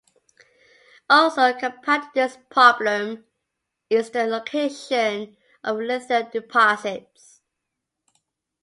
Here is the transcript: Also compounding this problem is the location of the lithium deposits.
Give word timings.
Also 1.11 1.53
compounding 1.53 2.09
this 2.15 2.35
problem 2.49 3.25
is 3.87 4.09
the 4.09 4.25
location 4.25 5.37
of 5.63 5.77
the 5.77 5.83
lithium 5.83 6.27
deposits. 6.31 7.41